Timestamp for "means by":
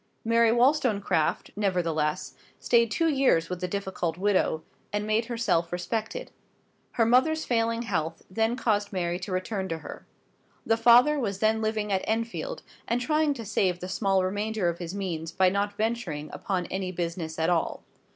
14.95-15.49